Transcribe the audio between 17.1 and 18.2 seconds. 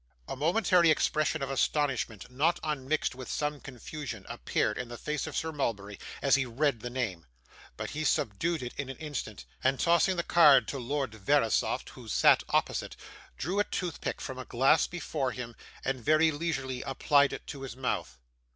it to his mouth.